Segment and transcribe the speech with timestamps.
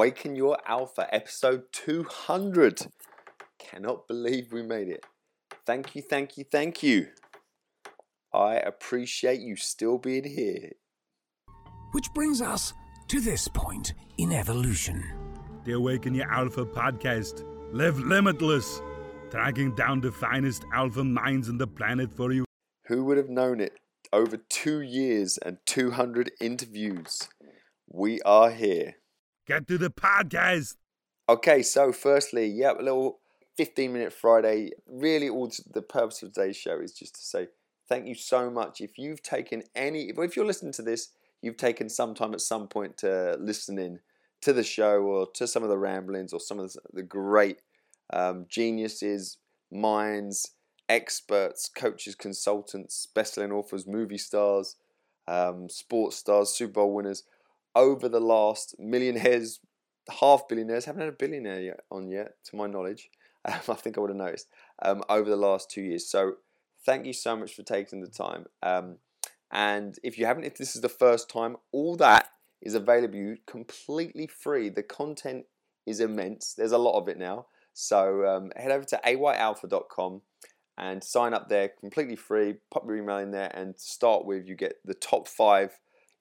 [0.00, 2.86] Awaken Your Alpha, episode 200.
[3.58, 5.04] Cannot believe we made it.
[5.66, 7.08] Thank you, thank you, thank you.
[8.32, 10.70] I appreciate you still being here.
[11.92, 12.72] Which brings us
[13.08, 15.04] to this point in evolution.
[15.66, 17.44] The Awaken Your Alpha podcast.
[17.70, 18.80] Live limitless,
[19.30, 22.46] tracking down the finest alpha minds on the planet for you.
[22.86, 23.74] Who would have known it?
[24.14, 27.28] Over two years and 200 interviews.
[27.86, 28.94] We are here.
[29.50, 30.76] Get to the podcast.
[31.28, 33.18] Okay, so firstly, yeah, a little
[33.56, 34.70] 15 minute Friday.
[34.86, 37.48] Really, all the purpose of today's show is just to say
[37.88, 38.80] thank you so much.
[38.80, 41.08] If you've taken any, if you're listening to this,
[41.42, 43.98] you've taken some time at some point to listen in
[44.42, 47.58] to the show or to some of the ramblings or some of the great
[48.12, 49.38] um, geniuses,
[49.72, 50.52] minds,
[50.88, 54.76] experts, coaches, consultants, best-selling authors, movie stars,
[55.26, 57.24] um, sports stars, Super Bowl winners
[57.74, 59.60] over the last millionaires,
[60.20, 63.10] half billionaires, haven't had a billionaire yet, on yet, to my knowledge.
[63.42, 64.48] Um, I think I would have noticed
[64.82, 66.10] um, over the last two years.
[66.10, 66.34] So
[66.84, 68.44] thank you so much for taking the time.
[68.62, 68.98] Um,
[69.50, 72.28] and if you haven't, if this is the first time, all that
[72.60, 74.68] is available you completely free.
[74.68, 75.46] The content
[75.86, 76.52] is immense.
[76.52, 77.46] There's a lot of it now.
[77.72, 80.20] So um, head over to ayalpha.com
[80.76, 82.56] and sign up there completely free.
[82.70, 85.78] Pop your email in there and start with you get the top five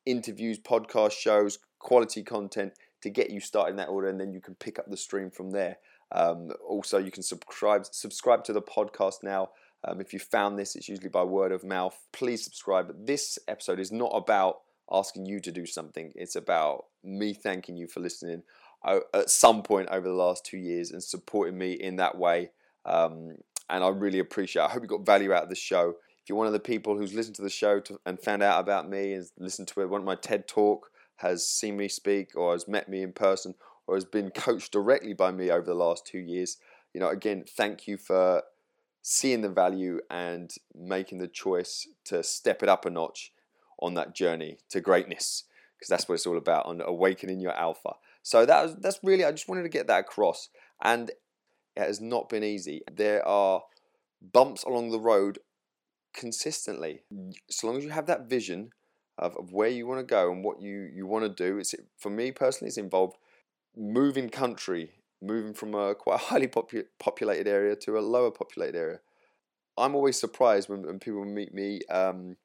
[0.09, 4.41] interviews, podcast shows, quality content to get you started in that order, and then you
[4.41, 5.77] can pick up the stream from there.
[6.11, 9.49] Um, also, you can subscribe subscribe to the podcast now.
[9.83, 11.97] Um, if you found this, it's usually by word of mouth.
[12.11, 12.93] Please subscribe.
[13.05, 14.59] This episode is not about
[14.91, 16.11] asking you to do something.
[16.15, 18.43] It's about me thanking you for listening
[18.83, 22.51] uh, at some point over the last two years and supporting me in that way.
[22.85, 23.37] Um,
[23.69, 24.63] and I really appreciate.
[24.63, 24.65] It.
[24.65, 25.93] I hope you got value out of the show
[26.29, 28.87] you're one of the people who's listened to the show to, and found out about
[28.87, 32.53] me and listened to it, one of my TED talk, has seen me speak or
[32.53, 33.55] has met me in person
[33.87, 36.57] or has been coached directly by me over the last two years,
[36.93, 38.43] you know, again, thank you for
[39.01, 43.31] seeing the value and making the choice to step it up a notch
[43.81, 47.93] on that journey to greatness because that's what it's all about on awakening your alpha.
[48.21, 50.49] So that was, that's really I just wanted to get that across
[50.83, 51.09] and
[51.75, 52.81] it has not been easy.
[52.91, 53.63] There are
[54.21, 55.39] bumps along the road
[56.13, 57.03] consistently.
[57.49, 58.71] So long as you have that vision
[59.17, 61.75] of, of where you want to go and what you, you want to do, it's
[61.97, 63.17] for me personally, it's involved
[63.75, 68.99] moving country, moving from a quite highly popu- populated area to a lower populated area.
[69.77, 72.35] I'm always surprised when, when people meet me um,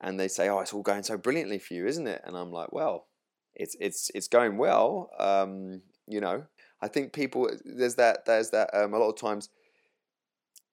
[0.00, 2.50] and they say, "Oh, it's all going so brilliantly for you, isn't it?" And I'm
[2.50, 3.06] like, "Well,
[3.54, 6.44] it's it's it's going well." Um, you know,
[6.80, 9.50] I think people there's that there's that um, a lot of times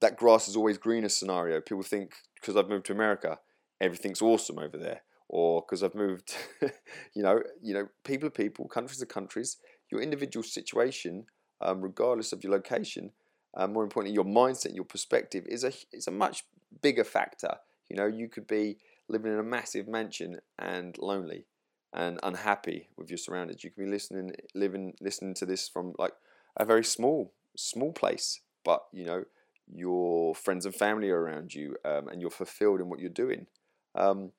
[0.01, 1.61] that grass is always greener scenario.
[1.61, 3.39] People think because I've moved to America,
[3.81, 6.35] everything's awesome over there, or because I've moved,
[7.13, 9.57] you know, you know, people are people, countries are countries.
[9.91, 11.25] Your individual situation,
[11.61, 13.11] um, regardless of your location,
[13.55, 16.43] um, more importantly, your mindset, your perspective is a is a much
[16.81, 17.55] bigger factor.
[17.89, 21.45] You know, you could be living in a massive mansion and lonely
[21.93, 23.63] and unhappy with your surroundings.
[23.63, 26.13] You could be listening, living, listening to this from like
[26.57, 29.23] a very small, small place, but you know,
[29.73, 33.47] your friends and family are around you um, and you're fulfilled in what you're doing
[33.95, 34.31] um,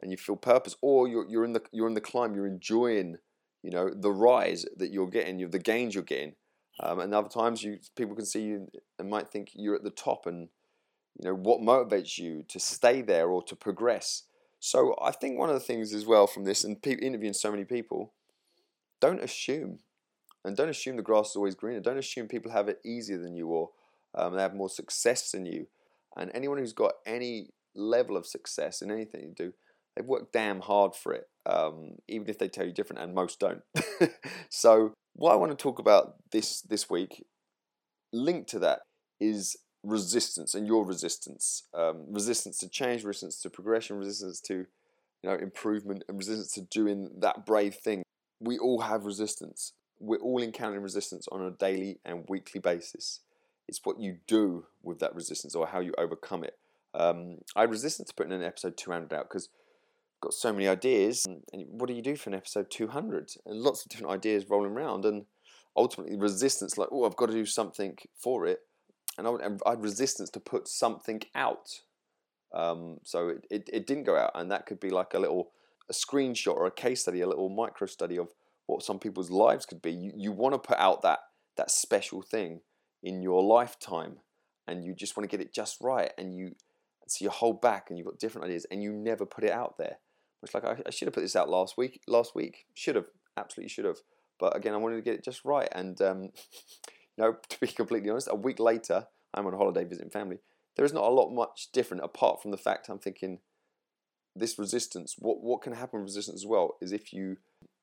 [0.00, 3.16] and you feel purpose or you're, you're in the you're in the climb you're enjoying
[3.62, 6.34] you know the rise that you're getting you the gains you're getting
[6.82, 9.90] um, and other times you people can see you and might think you're at the
[9.90, 10.48] top and
[11.18, 14.24] you know what motivates you to stay there or to progress.
[14.62, 17.64] So i think one of the things as well from this and interviewing so many
[17.64, 18.12] people
[19.00, 19.78] don't assume
[20.44, 21.80] and don't assume the grass is always greener.
[21.80, 23.70] Don't assume people have it easier than you or
[24.14, 25.66] um, they have more success than you.
[26.16, 29.52] And anyone who's got any level of success in anything you do,
[29.94, 33.38] they've worked damn hard for it, um, even if they tell you different, and most
[33.38, 33.62] don't.
[34.50, 37.24] so, what I want to talk about this this week,
[38.12, 38.80] linked to that,
[39.20, 45.30] is resistance and your resistance, um, resistance to change, resistance to progression, resistance to you
[45.30, 48.02] know improvement, and resistance to doing that brave thing.
[48.40, 49.72] We all have resistance.
[49.98, 53.20] We're all encountering resistance on a daily and weekly basis.
[53.70, 56.58] It's what you do with that resistance or how you overcome it.
[56.92, 59.48] Um, I resisted to putting an episode 200 out because
[60.20, 61.24] got so many ideas.
[61.24, 63.30] And, and what do you do for an episode 200?
[63.46, 65.04] And lots of different ideas rolling around.
[65.04, 65.26] And
[65.76, 68.58] ultimately, resistance like, oh, I've got to do something for it.
[69.16, 71.68] And I, would, I had resistance to put something out.
[72.52, 74.32] Um, so it, it, it didn't go out.
[74.34, 75.52] And that could be like a little
[75.88, 78.28] a screenshot or a case study, a little micro study of
[78.66, 79.92] what some people's lives could be.
[79.92, 81.20] You, you want to put out that
[81.56, 82.60] that special thing
[83.02, 84.16] in your lifetime
[84.66, 86.54] and you just want to get it just right and you
[87.08, 89.76] so you hold back and you've got different ideas and you never put it out
[89.78, 89.98] there.
[90.42, 92.00] It's like I, I should have put this out last week.
[92.06, 93.06] Last week should have
[93.36, 93.98] absolutely should have,
[94.38, 95.68] But again, I wanted to get it just right.
[95.72, 96.22] And um,
[97.16, 100.38] you know, to be completely honest, a week later, I'm on holiday visiting family.
[100.76, 103.40] There is not a lot much different apart from the fact I'm thinking
[104.36, 105.16] this resistance.
[105.18, 107.38] What what can happen with resistance as well is if you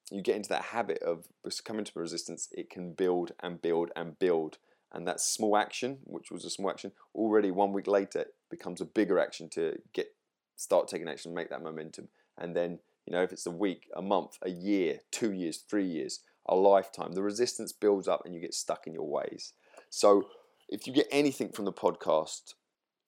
[0.10, 1.26] you get into that habit of
[1.66, 4.58] coming to resistance, it can build and build and build.
[4.94, 8.86] And that small action, which was a small action, already one week later becomes a
[8.86, 10.08] bigger action to get
[10.56, 12.08] start taking action, make that momentum.
[12.38, 15.86] And then, you know, if it's a week, a month, a year, two years, three
[15.86, 19.54] years, a lifetime, the resistance builds up and you get stuck in your ways.
[19.90, 20.30] So
[20.70, 22.54] if you get anything from the podcast,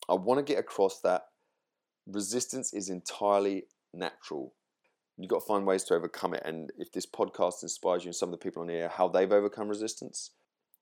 [0.08, 1.28] I want to get across that
[2.06, 4.54] resistance is entirely natural
[5.20, 6.42] you've got to find ways to overcome it.
[6.46, 9.32] And if this podcast inspires you and some of the people on here how they've
[9.32, 10.32] overcome resistance,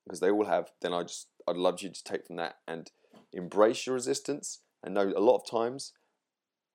[0.08, 2.90] because they all have, then I just I'd love you to take from that and
[3.32, 5.92] embrace your resistance and know a lot of times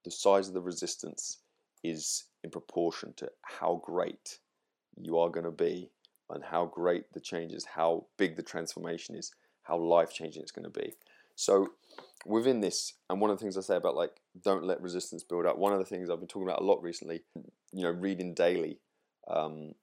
[0.06, 1.40] the size of the resistance
[1.84, 4.38] is in proportion to how great
[5.02, 5.90] you are going to be
[6.30, 9.32] and how great the change is, how big the transformation is,
[9.64, 10.94] how life changing it's going to be.
[11.36, 11.70] So
[12.26, 15.46] within this, and one of the things I say about like don't let resistance build
[15.46, 15.58] up.
[15.58, 17.22] One of the things I've been talking about a lot recently,
[17.72, 18.80] you know, reading daily,
[19.28, 19.74] um,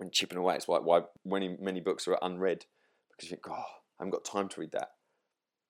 [0.00, 0.56] and chipping away.
[0.56, 2.66] It's like why many many books are unread
[3.10, 4.88] because you think, oh, I haven't got time to read that.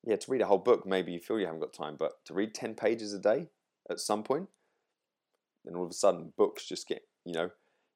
[0.05, 2.35] Yeah, to read a whole book, maybe you feel you haven't got time, but to
[2.35, 3.49] read ten pages a day
[3.91, 4.49] at some point,
[5.65, 7.51] then all of a sudden books just get you know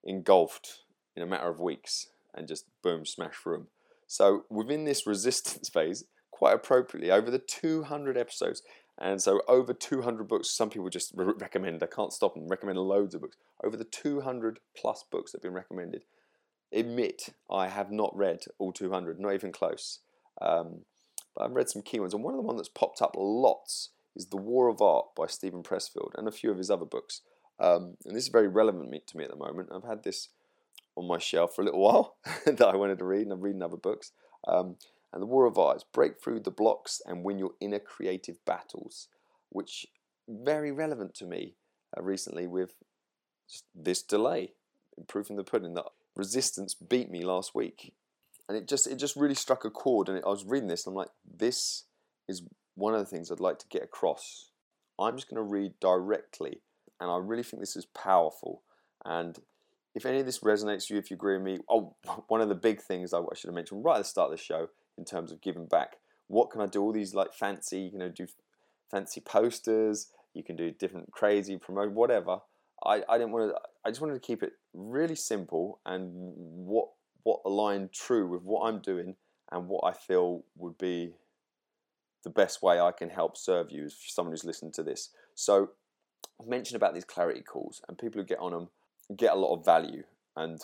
[0.05, 0.83] engulfed
[1.17, 3.69] in a matter of weeks and just boom, smash through them.
[4.07, 8.63] So within this resistance phase, quite appropriately over the 200 episodes.
[8.99, 12.79] And so over 200 books, some people just re- recommend, I can't stop them, recommend
[12.79, 13.37] loads of books.
[13.63, 16.05] Over the 200 plus books that have been recommended.
[16.73, 20.01] Admit, I have not read all 200, not even close.
[20.41, 20.81] Um,
[21.35, 22.15] but I've read some key ones.
[22.15, 25.27] And one of the ones that's popped up lots is The War of Art by
[25.27, 27.21] Steven Pressfield and a few of his other books.
[27.61, 29.71] Um, and this is very relevant to me at the moment.
[29.75, 30.29] I've had this
[30.97, 32.17] on my shelf for a little while
[32.47, 34.13] that I wanted to read, and I'm reading other books.
[34.49, 34.77] Um,
[35.17, 39.09] and the War of Art break through the blocks and win your inner creative battles,
[39.49, 39.87] which
[40.29, 41.55] very relevant to me
[41.97, 42.75] uh, recently with
[43.75, 44.53] this delay,
[44.99, 45.73] improving the pudding.
[45.73, 47.95] That resistance beat me last week,
[48.47, 50.11] and it just it just really struck a chord.
[50.11, 51.85] And it, I was reading this, and I'm like, this
[52.29, 52.43] is
[52.75, 54.51] one of the things I'd like to get across.
[55.01, 56.61] I'm just going to read directly,
[57.01, 58.65] and I really think this is powerful.
[59.03, 59.39] And
[59.95, 61.95] if any of this resonates with you, if you agree with me, oh,
[62.29, 64.45] one of the big things I should have mentioned right at the start of the
[64.45, 65.97] show in terms of giving back.
[66.29, 66.83] What can I do?
[66.83, 68.27] All these like fancy, you know, do
[68.91, 70.09] fancy posters.
[70.35, 72.41] You can do different crazy promote whatever.
[72.85, 73.61] I, I didn't want to.
[73.85, 76.89] I just wanted to keep it really simple and what
[77.23, 79.17] what aligned true with what I'm doing
[79.51, 81.15] and what I feel would be
[82.23, 85.11] the best way I can help serve you as someone who's listened to this.
[85.35, 85.71] So
[86.41, 88.69] I've mentioned about these clarity calls and people who get on them
[89.17, 90.03] get a lot of value
[90.37, 90.61] and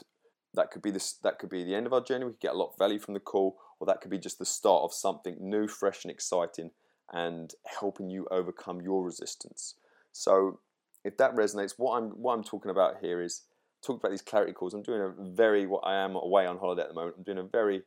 [0.54, 2.24] that could be this that could be the end of our journey.
[2.24, 4.38] We could get a lot of value from the call, or that could be just
[4.38, 6.70] the start of something new, fresh, and exciting,
[7.12, 9.74] and helping you overcome your resistance.
[10.12, 10.60] So,
[11.04, 13.42] if that resonates, what I'm what I'm talking about here is
[13.84, 14.72] talking about these clarity calls.
[14.72, 17.16] I'm doing a very what I am away on holiday at the moment.
[17.18, 17.82] I'm doing a very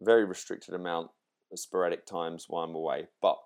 [0.00, 1.10] very restricted amount
[1.52, 3.36] of sporadic times while I'm away, but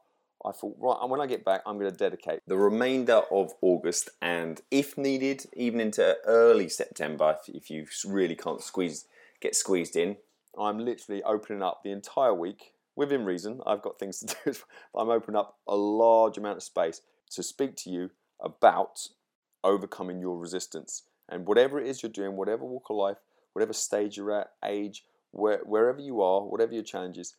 [0.47, 3.55] I thought, right, and when I get back, I'm going to dedicate the remainder of
[3.61, 9.07] August and, if needed, even into early September, if, if you really can't squeeze
[9.41, 10.17] get squeezed in,
[10.59, 13.61] I'm literally opening up the entire week within reason.
[13.67, 14.59] I've got things to do,
[14.93, 19.09] but I'm opening up a large amount of space to speak to you about
[19.63, 21.05] overcoming your resistance.
[21.29, 23.19] And whatever it is you're doing, whatever walk of life,
[23.53, 27.37] whatever stage you're at, age, where, wherever you are, whatever your challenges,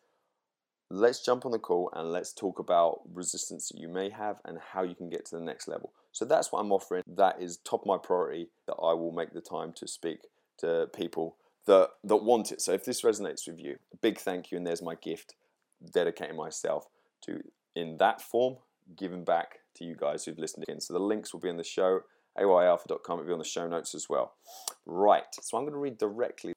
[0.89, 4.57] let's jump on the call and let's talk about resistance that you may have and
[4.73, 5.93] how you can get to the next level.
[6.11, 7.03] So that's what I'm offering.
[7.07, 10.19] That is top of my priority that I will make the time to speak
[10.59, 12.61] to people that that want it.
[12.61, 15.35] So if this resonates with you, a big thank you and there's my gift
[15.93, 16.87] dedicating myself
[17.21, 17.41] to
[17.75, 18.57] in that form
[18.95, 20.81] giving back to you guys who've listened in.
[20.81, 22.01] So the links will be in the show
[22.37, 23.19] ayalpha.com.
[23.19, 24.33] It'll be on the show notes as well.
[24.85, 26.53] Right, so I'm going to read directly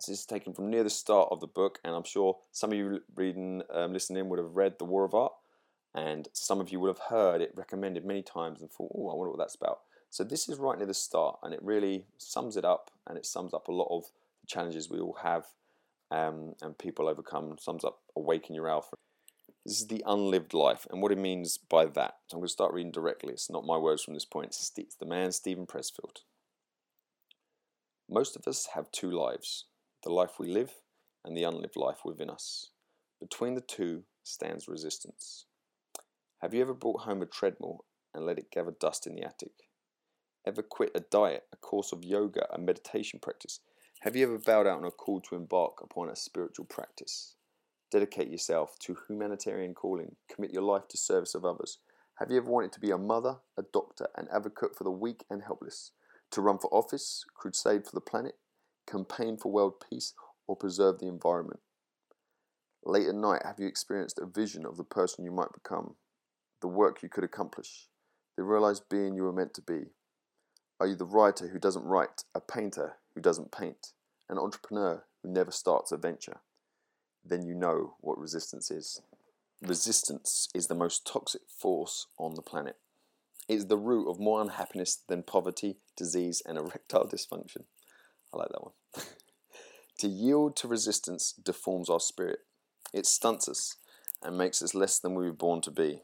[0.00, 2.70] so this is taken from near the start of the book, and I'm sure some
[2.70, 5.32] of you reading, um, listening would have read The War of Art,
[5.92, 9.16] and some of you would have heard it recommended many times and thought, oh, I
[9.16, 9.80] wonder what that's about.
[10.10, 13.26] So this is right near the start, and it really sums it up, and it
[13.26, 14.04] sums up a lot of
[14.48, 15.44] challenges we all have
[16.10, 17.56] um, and people overcome.
[17.60, 18.96] Sums up Awaken Your Alpha.
[19.64, 22.14] This is the unlived life, and what it means by that.
[22.28, 23.34] So I'm going to start reading directly.
[23.34, 24.46] It's not my words from this point.
[24.46, 26.22] It's the man Steven Pressfield.
[28.08, 29.66] Most of us have two lives
[30.04, 30.72] the life we live
[31.24, 32.70] and the unlived life within us.
[33.20, 35.44] Between the two stands resistance.
[36.40, 39.52] Have you ever brought home a treadmill and let it gather dust in the attic?
[40.46, 43.60] Ever quit a diet, a course of yoga, a meditation practice,
[44.02, 47.34] Have you ever bowed out on a call to embark upon a spiritual practice?
[47.90, 51.78] Dedicate yourself to humanitarian calling, commit your life to service of others.
[52.20, 55.24] Have you ever wanted to be a mother, a doctor, an advocate for the weak
[55.28, 55.90] and helpless?
[56.30, 58.36] To run for office, crusade for the planet,
[58.86, 60.14] campaign for world peace,
[60.46, 61.58] or preserve the environment?
[62.84, 65.96] Late at night, have you experienced a vision of the person you might become,
[66.60, 67.88] the work you could accomplish,
[68.36, 69.86] the realized being you were meant to be?
[70.78, 73.94] Are you the writer who doesn't write, a painter who doesn't paint,
[74.28, 76.36] an entrepreneur who never starts a venture?
[77.24, 79.02] Then you know what resistance is.
[79.60, 82.76] Resistance is the most toxic force on the planet.
[83.48, 87.64] It is the root of more unhappiness than poverty, disease, and erectile dysfunction.
[88.32, 88.72] I like that one.
[89.98, 92.38] to yield to resistance deforms our spirit.
[92.94, 93.78] It stunts us
[94.22, 96.02] and makes us less than we were born to be.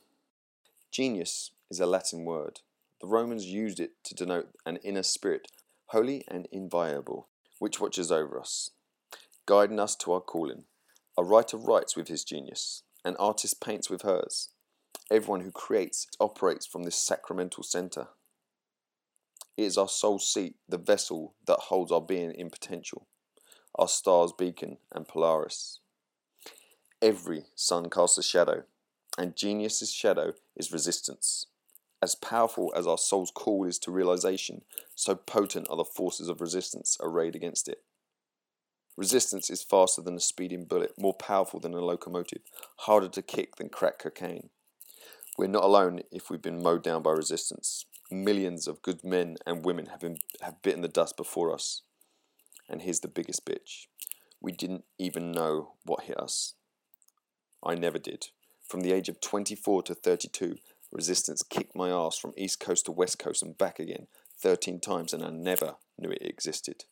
[0.90, 2.58] Genius is a Latin word.
[3.00, 5.46] The Romans used it to denote an inner spirit,
[5.94, 7.28] holy and inviolable,
[7.60, 8.70] which watches over us,
[9.46, 10.64] guiding us to our calling.
[11.16, 14.48] A writer writes with his genius, an artist paints with hers.
[15.08, 18.08] Everyone who creates operates from this sacramental center.
[19.56, 23.06] It is our soul seat, the vessel that holds our being in potential,
[23.76, 25.78] our star's beacon and Polaris.
[27.00, 28.64] Every sun casts a shadow,
[29.16, 31.46] and genius's shadow is resistance.
[32.04, 34.60] As powerful as our soul's call is to realization,
[34.94, 37.82] so potent are the forces of resistance arrayed against it.
[38.94, 42.42] Resistance is faster than a speeding bullet, more powerful than a locomotive,
[42.80, 44.50] harder to kick than crack cocaine.
[45.38, 47.86] We're not alone if we've been mowed down by resistance.
[48.10, 51.80] Millions of good men and women have, been, have bitten the dust before us.
[52.68, 53.86] And here's the biggest bitch
[54.42, 56.52] we didn't even know what hit us.
[57.64, 58.26] I never did.
[58.68, 60.58] From the age of 24 to 32,
[60.94, 64.06] resistance kicked my ass from East Coast to West Coast and back again
[64.40, 66.84] 13 times, and I never knew it existed.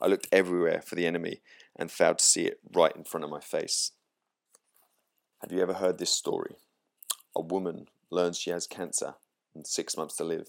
[0.00, 1.40] I looked everywhere for the enemy
[1.76, 3.92] and failed to see it right in front of my face.
[5.40, 6.56] Have you ever heard this story?
[7.36, 9.14] A woman learns she has cancer
[9.54, 10.48] and six months to live.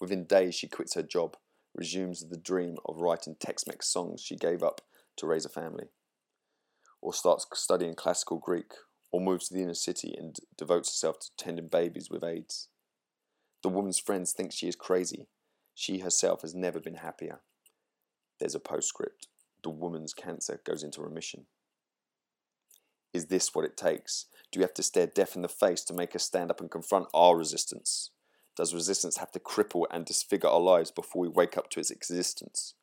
[0.00, 1.36] Within days, she quits her job,
[1.74, 4.82] resumes the dream of writing Tex Mex songs she gave up
[5.16, 5.86] to raise a family,
[7.00, 8.72] or starts studying classical Greek,
[9.16, 12.68] or moves to the inner city and devotes herself to tending babies with AIDS.
[13.62, 15.26] The woman's friends think she is crazy.
[15.74, 17.40] She herself has never been happier.
[18.38, 19.28] There's a postscript.
[19.62, 21.46] The woman's cancer goes into remission.
[23.14, 24.26] Is this what it takes?
[24.52, 26.70] Do we have to stare death in the face to make us stand up and
[26.70, 28.10] confront our resistance?
[28.54, 31.90] Does resistance have to cripple and disfigure our lives before we wake up to its
[31.90, 32.74] existence?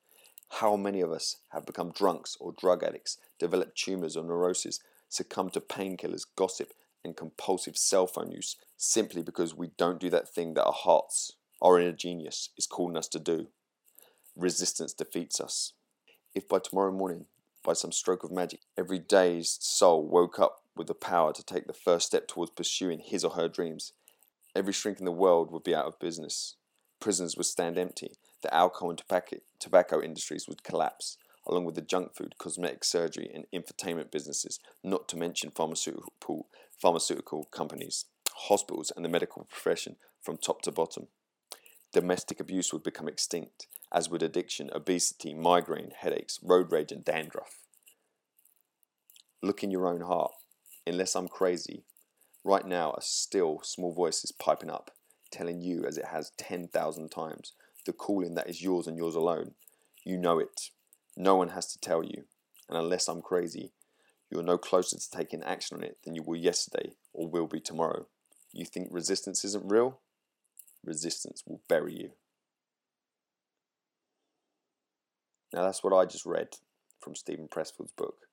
[0.49, 4.79] How many of us have become drunks or drug addicts, developed tumours or neuroses,
[5.13, 10.29] succumbed to painkillers, gossip, and compulsive cell phone use simply because we don't do that
[10.29, 13.47] thing that our hearts, our inner genius, is calling us to do?
[14.35, 15.73] resistance defeats us.
[16.33, 17.25] If by tomorrow morning,
[17.63, 21.67] by some stroke of magic, every dazed soul woke up with the power to take
[21.67, 23.93] the first step towards pursuing his or her dreams,
[24.55, 26.55] every shrink in the world would be out of business.
[26.99, 28.13] Prisons would stand empty.
[28.41, 29.01] The alcohol and
[29.59, 35.07] tobacco industries would collapse, along with the junk food, cosmetic surgery, and infotainment businesses, not
[35.09, 36.47] to mention pharmaceutical,
[36.79, 38.05] pharmaceutical companies,
[38.47, 41.07] hospitals, and the medical profession from top to bottom.
[41.93, 47.59] Domestic abuse would become extinct, as would addiction, obesity, migraine, headaches, road rage, and dandruff.
[49.41, 50.31] Look in your own heart.
[50.87, 51.83] Unless I'm crazy,
[52.43, 54.91] right now a still small voice is piping up,
[55.31, 57.53] telling you, as it has 10,000 times,
[57.85, 59.53] the calling that is yours and yours alone.
[60.03, 60.69] You know it.
[61.15, 62.23] No one has to tell you.
[62.69, 63.71] And unless I'm crazy,
[64.29, 67.47] you are no closer to taking action on it than you were yesterday or will
[67.47, 68.07] be tomorrow.
[68.51, 69.99] You think resistance isn't real?
[70.83, 72.11] Resistance will bury you.
[75.53, 76.49] Now that's what I just read
[76.99, 78.27] from Steven Pressfield's book,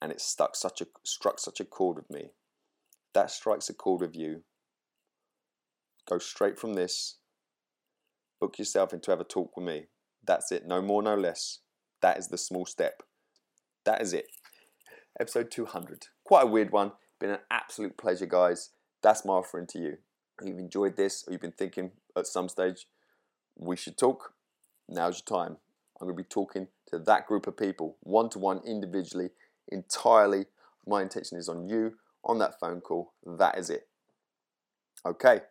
[0.00, 2.30] and it stuck such a struck such a chord with me.
[3.12, 4.42] That strikes a chord with you.
[6.08, 7.18] Go straight from this.
[8.40, 9.86] Book yourself in to have a talk with me.
[10.26, 10.66] That's it.
[10.66, 11.58] No more, no less.
[12.02, 13.02] That is the small step.
[13.84, 14.26] That is it.
[15.18, 16.08] Episode 200.
[16.24, 16.92] Quite a weird one.
[17.20, 18.70] Been an absolute pleasure, guys.
[19.02, 19.98] That's my offering to you.
[20.40, 22.86] If you've enjoyed this or you've been thinking at some stage,
[23.56, 24.34] we should talk,
[24.88, 25.58] now's your time.
[26.00, 29.30] I'm going to be talking to that group of people, one to one, individually,
[29.68, 30.46] entirely.
[30.86, 31.94] My intention is on you,
[32.24, 33.12] on that phone call.
[33.24, 33.86] That is it.
[35.06, 35.42] Okay,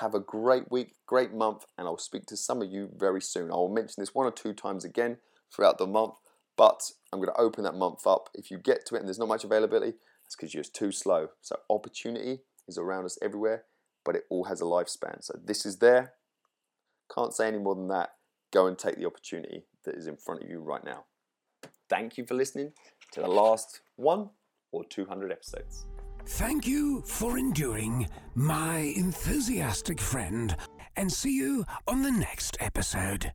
[0.00, 3.50] have a great week, great month, and I'll speak to some of you very soon.
[3.50, 5.18] I will mention this one or two times again
[5.54, 6.14] throughout the month,
[6.56, 8.28] but I'm going to open that month up.
[8.34, 9.94] If you get to it and there's not much availability,
[10.26, 11.28] it's because you're too slow.
[11.40, 13.64] So, opportunity is around us everywhere,
[14.04, 15.22] but it all has a lifespan.
[15.22, 16.14] So, this is there.
[17.14, 18.10] Can't say any more than that.
[18.52, 21.04] Go and take the opportunity that is in front of you right now.
[21.88, 22.72] thank you for listening
[23.12, 24.28] to the last one
[24.72, 25.86] or 200 episodes.
[26.26, 30.54] Thank you for enduring, my enthusiastic friend,
[30.96, 33.32] and see you on the next episode.